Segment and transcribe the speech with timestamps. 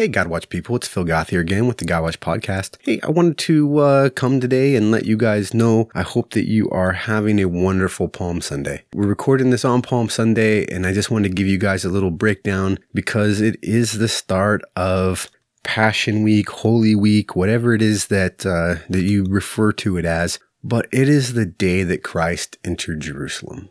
[0.00, 2.78] Hey, God Watch people, it's Phil Goth here again with the God Watch podcast.
[2.80, 6.48] Hey, I wanted to uh, come today and let you guys know I hope that
[6.48, 8.82] you are having a wonderful Palm Sunday.
[8.94, 11.90] We're recording this on Palm Sunday, and I just wanted to give you guys a
[11.90, 15.28] little breakdown because it is the start of
[15.64, 20.38] Passion Week, Holy Week, whatever it is that uh, that you refer to it as.
[20.64, 23.68] But it is the day that Christ entered Jerusalem.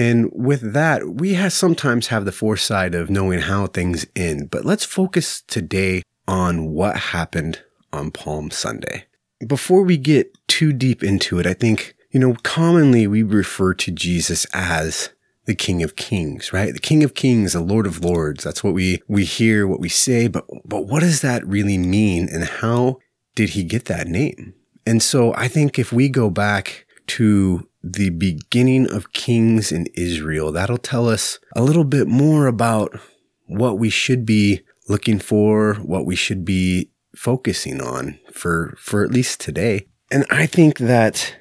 [0.00, 4.64] And with that, we have sometimes have the foresight of knowing how things end, but
[4.64, 9.04] let's focus today on what happened on Palm Sunday.
[9.46, 13.90] Before we get too deep into it, I think, you know, commonly we refer to
[13.90, 15.10] Jesus as
[15.44, 16.72] the King of Kings, right?
[16.72, 18.42] The King of Kings, the Lord of Lords.
[18.42, 22.26] That's what we, we hear, what we say, but, but what does that really mean?
[22.32, 23.00] And how
[23.34, 24.54] did he get that name?
[24.86, 30.52] And so I think if we go back to the beginning of kings in Israel.
[30.52, 32.98] That'll tell us a little bit more about
[33.46, 39.10] what we should be looking for, what we should be focusing on for, for at
[39.10, 39.86] least today.
[40.10, 41.36] And I think that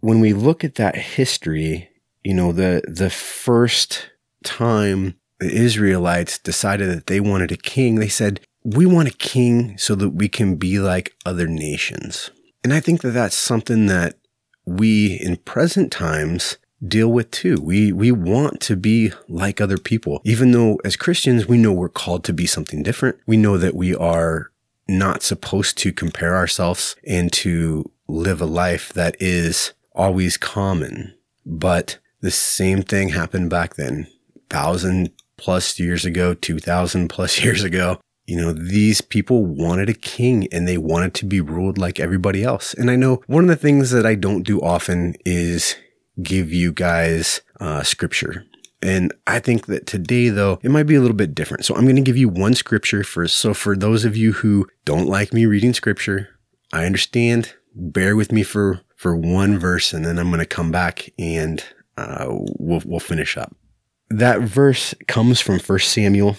[0.00, 1.88] when we look at that history,
[2.22, 4.10] you know, the, the first
[4.44, 9.76] time the Israelites decided that they wanted a king, they said, we want a king
[9.76, 12.30] so that we can be like other nations.
[12.62, 14.16] And I think that that's something that
[14.64, 17.56] we in present times deal with too.
[17.62, 20.20] We we want to be like other people.
[20.24, 23.18] Even though as Christians we know we're called to be something different.
[23.26, 24.50] We know that we are
[24.88, 31.14] not supposed to compare ourselves and to live a life that is always common.
[31.46, 34.06] But the same thing happened back then.
[34.50, 40.46] Thousand plus years ago, 2000 plus years ago you know, these people wanted a king
[40.52, 42.72] and they wanted to be ruled like everybody else.
[42.74, 45.76] And I know one of the things that I don't do often is
[46.22, 48.44] give you guys uh, scripture.
[48.80, 51.64] And I think that today, though, it might be a little bit different.
[51.64, 53.36] So I'm going to give you one scripture first.
[53.36, 56.28] So for those of you who don't like me reading scripture,
[56.72, 57.54] I understand.
[57.74, 61.64] Bear with me for, for one verse and then I'm going to come back and
[61.96, 63.54] uh, we'll, we'll finish up.
[64.10, 66.36] That verse comes from First Samuel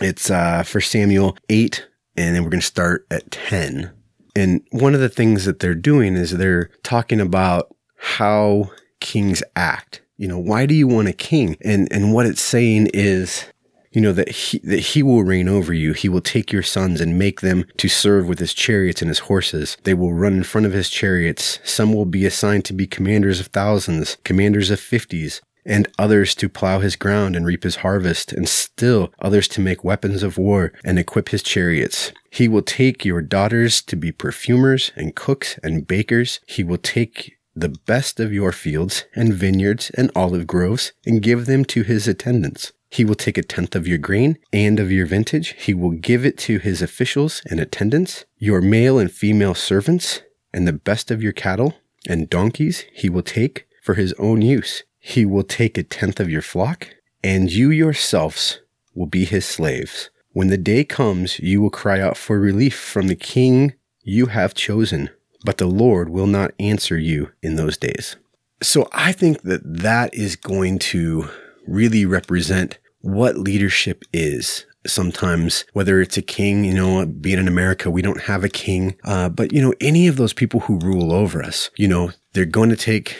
[0.00, 3.90] it's uh, for Samuel 8, and then we're going to start at 10.
[4.36, 10.02] And one of the things that they're doing is they're talking about how kings act.
[10.16, 11.56] You know, why do you want a king?
[11.62, 13.46] And and what it's saying is,
[13.90, 15.94] you know, that he that he will reign over you.
[15.94, 19.20] He will take your sons and make them to serve with his chariots and his
[19.20, 19.76] horses.
[19.84, 21.58] They will run in front of his chariots.
[21.64, 26.48] Some will be assigned to be commanders of thousands, commanders of fifties and others to
[26.48, 30.72] plow his ground and reap his harvest, and still others to make weapons of war
[30.84, 32.12] and equip his chariots.
[32.30, 36.40] He will take your daughters to be perfumers and cooks and bakers.
[36.46, 41.46] He will take the best of your fields and vineyards and olive groves and give
[41.46, 42.72] them to his attendants.
[42.88, 45.54] He will take a tenth of your grain and of your vintage.
[45.58, 50.22] He will give it to his officials and attendants, your male and female servants,
[50.52, 51.74] and the best of your cattle
[52.08, 54.82] and donkeys he will take for his own use.
[55.00, 56.88] He will take a tenth of your flock,
[57.24, 58.60] and you yourselves
[58.94, 60.10] will be his slaves.
[60.32, 64.54] When the day comes, you will cry out for relief from the king you have
[64.54, 65.10] chosen,
[65.44, 68.16] but the Lord will not answer you in those days.
[68.62, 71.28] So I think that that is going to
[71.66, 74.66] really represent what leadership is.
[74.86, 78.96] Sometimes, whether it's a king, you know, being in America, we don't have a king.
[79.04, 82.44] Uh, but, you know, any of those people who rule over us, you know, they're
[82.44, 83.16] going to take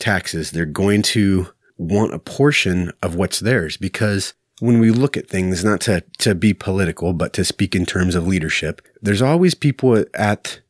[0.00, 0.50] taxes.
[0.50, 5.64] They're going to want a portion of what's theirs because when we look at things,
[5.64, 10.04] not to, to be political, but to speak in terms of leadership, there's always people
[10.14, 10.60] at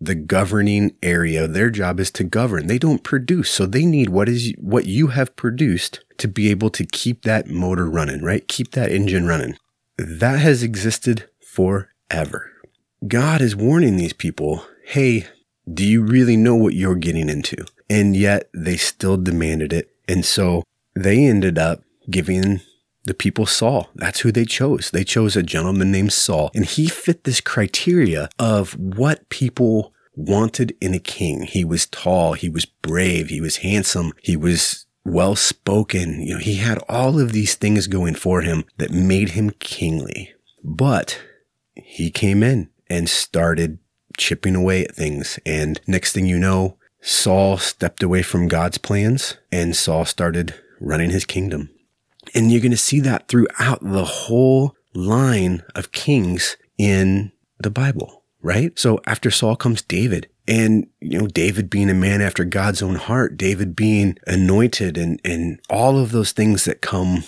[0.00, 1.46] the governing area.
[1.46, 2.66] Their job is to govern.
[2.66, 3.50] They don't produce.
[3.50, 7.48] So they need what is what you have produced to be able to keep that
[7.48, 8.46] motor running, right?
[8.48, 9.56] Keep that engine running.
[9.98, 12.52] That has existed forever.
[13.06, 15.26] God is warning these people, Hey,
[15.72, 17.64] do you really know what you're getting into?
[17.88, 19.90] And yet they still demanded it.
[20.08, 20.62] And so
[20.94, 22.60] they ended up giving
[23.04, 23.88] the people Saul.
[23.94, 24.90] That's who they chose.
[24.90, 26.50] They chose a gentleman named Saul.
[26.54, 31.42] And he fit this criteria of what people wanted in a king.
[31.42, 32.32] He was tall.
[32.32, 33.28] He was brave.
[33.28, 34.12] He was handsome.
[34.22, 36.20] He was well spoken.
[36.20, 40.34] You know, he had all of these things going for him that made him kingly.
[40.64, 41.20] But
[41.74, 43.78] he came in and started
[44.16, 45.38] chipping away at things.
[45.46, 51.10] And next thing you know, Saul stepped away from God's plans and Saul started running
[51.10, 51.70] his kingdom.
[52.34, 57.30] And you're going to see that throughout the whole line of kings in
[57.60, 58.76] the Bible, right?
[58.76, 60.28] So after Saul comes David.
[60.48, 65.20] And, you know, David being a man after God's own heart, David being anointed and,
[65.24, 67.22] and all of those things that come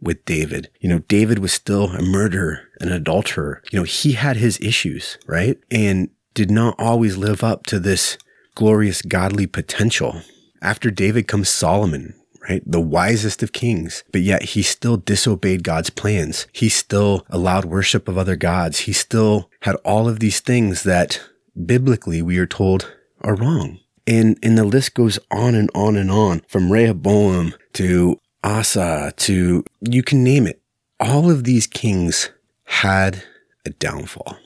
[0.00, 0.70] with David.
[0.78, 3.62] You know, David was still a murderer, an adulterer.
[3.72, 5.58] You know, he had his issues, right?
[5.72, 8.16] And did not always live up to this
[8.54, 10.22] glorious godly potential.
[10.62, 12.14] After David comes Solomon,
[12.48, 12.62] right?
[12.66, 16.46] The wisest of kings, but yet he still disobeyed God's plans.
[16.52, 18.80] He still allowed worship of other gods.
[18.80, 21.20] He still had all of these things that
[21.66, 23.78] biblically we are told are wrong.
[24.06, 29.64] And, and the list goes on and on and on from Rehoboam to Asa to
[29.80, 30.60] you can name it.
[31.00, 32.30] All of these kings
[32.64, 33.24] had
[33.64, 34.36] a downfall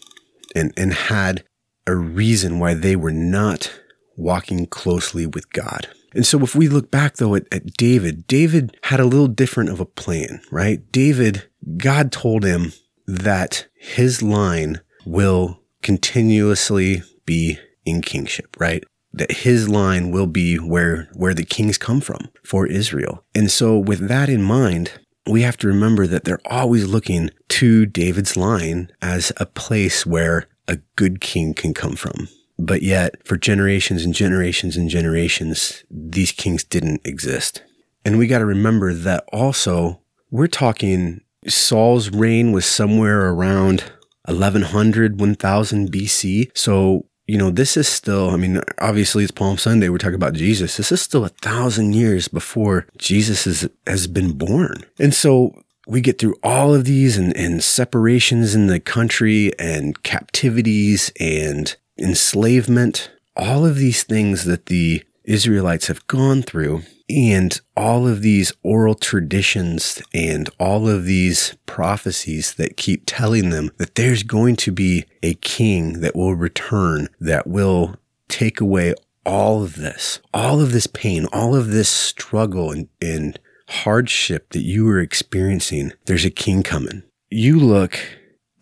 [0.55, 1.43] and, and had
[1.87, 3.72] a reason why they were not
[4.19, 5.88] walking closely with God.
[6.15, 9.70] And so if we look back though at, at, David, David had a little different
[9.70, 10.81] of a plan, right?
[10.91, 12.73] David, God told him
[13.06, 18.85] that his line will continuously be in kingship, right?
[19.12, 23.25] That his line will be where, where the kings come from for Israel.
[23.35, 24.93] And so with that in mind,
[25.26, 30.49] we have to remember that they're always looking to David's line as a place where
[30.67, 32.29] a good king can come from.
[32.58, 37.62] But yet, for generations and generations and generations, these kings didn't exist.
[38.05, 40.00] And we got to remember that also,
[40.31, 43.84] we're talking Saul's reign was somewhere around
[44.25, 46.50] 1100, 1000 BC.
[46.55, 49.88] So, you know, this is still, I mean, obviously it's Palm Sunday.
[49.88, 50.76] We're talking about Jesus.
[50.76, 54.84] This is still a thousand years before Jesus is, has been born.
[54.99, 60.02] And so we get through all of these and, and separations in the country and
[60.02, 68.06] captivities and enslavement, all of these things that the Israelites have gone through, and all
[68.06, 74.23] of these oral traditions and all of these prophecies that keep telling them that there's
[74.23, 77.97] going to be a king that will return that will
[78.29, 78.94] take away
[79.25, 84.62] all of this, all of this pain, all of this struggle and, and hardship that
[84.62, 85.93] you are experiencing.
[86.06, 87.03] There's a king coming.
[87.31, 87.99] You look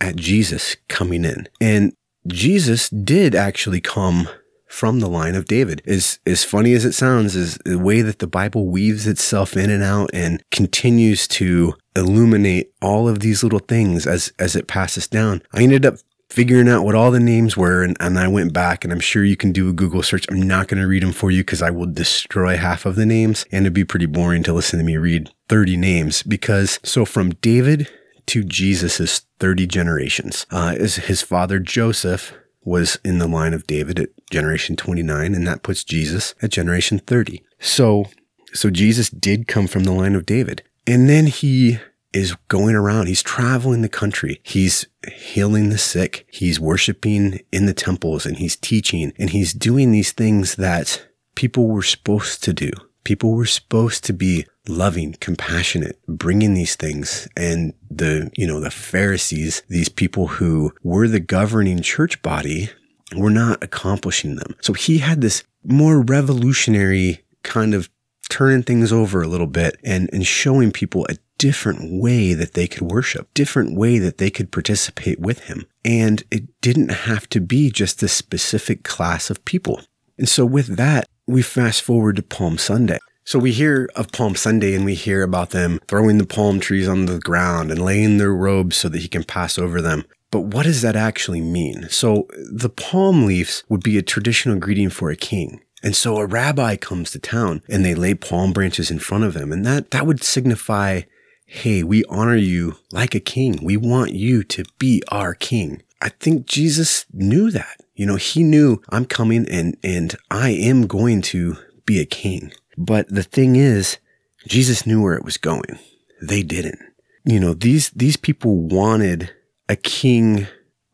[0.01, 1.93] at Jesus coming in and
[2.27, 4.29] Jesus did actually come
[4.67, 5.83] from the line of David.
[5.87, 9.71] As as funny as it sounds, is the way that the Bible weaves itself in
[9.71, 15.09] and out and continues to illuminate all of these little things as as it passes
[15.09, 15.43] down.
[15.53, 15.97] I ended up
[16.29, 19.25] figuring out what all the names were and, and I went back and I'm sure
[19.25, 20.27] you can do a Google search.
[20.29, 23.07] I'm not going to read them for you because I will destroy half of the
[23.07, 27.05] names and it'd be pretty boring to listen to me read 30 names because so
[27.05, 27.89] from David
[28.27, 30.47] to Jesus' 30 generations.
[30.51, 32.33] Uh, his father Joseph
[32.65, 36.99] was in the line of David at generation 29, and that puts Jesus at generation
[36.99, 37.43] 30.
[37.61, 38.07] So,
[38.53, 40.65] so Jesus did come from the line of David.
[40.87, 41.79] And then he
[42.13, 43.07] is going around.
[43.07, 44.41] He's traveling the country.
[44.43, 46.27] He's healing the sick.
[46.31, 51.69] He's worshiping in the temples and he's teaching and he's doing these things that people
[51.69, 52.71] were supposed to do.
[53.05, 57.29] People were supposed to be loving, compassionate, bringing these things.
[57.37, 62.71] And the, you know, the Pharisees, these people who were the governing church body,
[63.17, 64.57] were not accomplishing them.
[64.61, 67.89] So he had this more revolutionary kind of
[68.29, 72.67] turning things over a little bit and, and showing people a different way that they
[72.67, 75.67] could worship, different way that they could participate with him.
[75.85, 79.81] And it didn't have to be just a specific class of people.
[80.19, 82.99] And so with that, we fast forward to Palm Sunday.
[83.27, 86.87] So we hear of Palm Sunday and we hear about them throwing the palm trees
[86.87, 90.05] on the ground and laying their robes so that he can pass over them.
[90.31, 91.89] But what does that actually mean?
[91.91, 95.61] So the palm leaves would be a traditional greeting for a king.
[95.83, 99.35] And so a rabbi comes to town and they lay palm branches in front of
[99.35, 99.51] him.
[99.51, 101.01] And that, that would signify,
[101.47, 103.59] Hey, we honor you like a king.
[103.61, 105.83] We want you to be our king.
[106.01, 107.81] I think Jesus knew that.
[107.97, 111.57] You know, he knew I'm coming and, and I am going to
[111.87, 112.53] be a king.
[112.77, 113.99] But the thing is,
[114.47, 115.79] Jesus knew where it was going.
[116.23, 116.79] They didn't.
[117.25, 119.33] You know, these, these people wanted
[119.69, 120.47] a king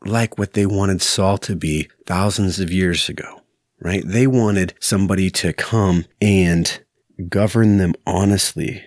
[0.05, 3.41] like what they wanted Saul to be thousands of years ago,
[3.79, 4.03] right?
[4.05, 6.79] They wanted somebody to come and
[7.29, 8.83] govern them honestly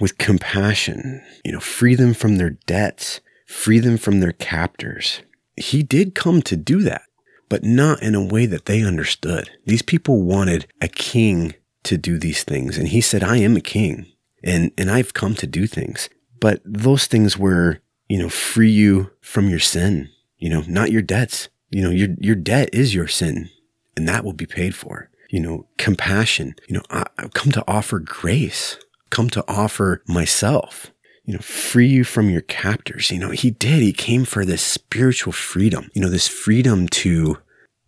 [0.00, 5.22] with compassion, you know, free them from their debts, free them from their captors.
[5.56, 7.02] He did come to do that,
[7.48, 9.50] but not in a way that they understood.
[9.66, 11.54] These people wanted a king
[11.88, 12.78] to do these things.
[12.78, 14.06] And he said, I am a king
[14.44, 16.08] and, and I've come to do things.
[16.40, 21.02] But those things were, you know, free you from your sin, you know, not your
[21.02, 21.48] debts.
[21.70, 23.50] You know, your, your debt is your sin
[23.96, 25.10] and that will be paid for.
[25.30, 28.78] You know, compassion, you know, I, I've come to offer grace,
[29.10, 30.92] come to offer myself,
[31.24, 33.10] you know, free you from your captors.
[33.10, 33.82] You know, he did.
[33.82, 37.38] He came for this spiritual freedom, you know, this freedom to,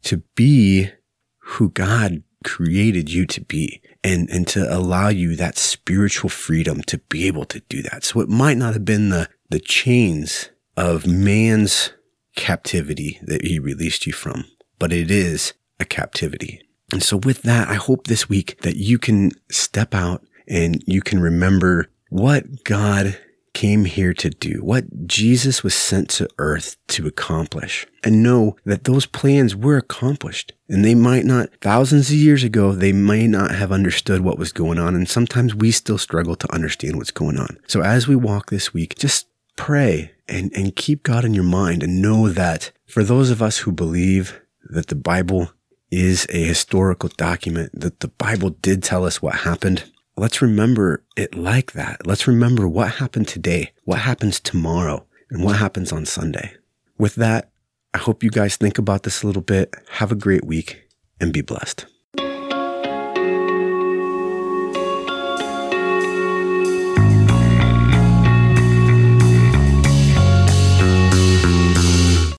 [0.03, 0.91] to be
[1.39, 6.99] who God created you to be and, and to allow you that spiritual freedom to
[6.99, 8.05] be able to do that.
[8.05, 11.93] So it might not have been the, the chains of man's
[12.37, 14.45] captivity that he released you from,
[14.79, 16.63] but it is a captivity.
[16.93, 21.01] And so with that, I hope this week that you can step out and you
[21.03, 23.19] can remember what God
[23.53, 28.85] came here to do, what Jesus was sent to earth to accomplish, and know that
[28.85, 30.53] those plans were accomplished.
[30.69, 34.53] And they might not, thousands of years ago, they may not have understood what was
[34.53, 34.95] going on.
[34.95, 37.59] And sometimes we still struggle to understand what's going on.
[37.67, 39.27] So as we walk this week, just
[39.57, 43.59] pray and, and keep God in your mind and know that for those of us
[43.59, 45.51] who believe that the Bible
[45.91, 51.35] is a historical document, that the Bible did tell us what happened, let's remember it
[51.35, 52.07] like that.
[52.07, 56.53] Let's remember what happened today, what happens tomorrow, and what happens on Sunday.
[56.99, 57.51] With that,
[57.95, 59.75] I hope you guys think about this a little bit.
[59.93, 60.83] Have a great week
[61.21, 61.87] and be blessed.